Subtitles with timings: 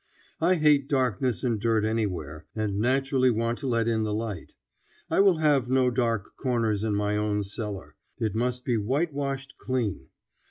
[0.39, 4.55] I hate darkness and dirt anywhere, and naturally want to let in the light.
[5.11, 10.07] I will have no dark corners in my own cellar; it must be whitewashed clean.